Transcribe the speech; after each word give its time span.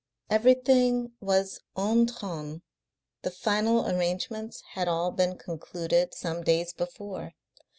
Everything 0.31 1.11
was 1.19 1.59
en 1.77 2.07
train; 2.07 2.63
the 3.21 3.29
final 3.29 3.87
arrangements 3.87 4.63
had 4.71 4.87
all 4.87 5.11
been 5.11 5.37
concluded 5.37 6.15
some 6.15 6.41
days 6.41 6.73
before. 6.73 7.35